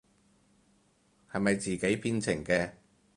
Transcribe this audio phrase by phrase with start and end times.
[1.31, 2.71] 係咪自己編程嘅？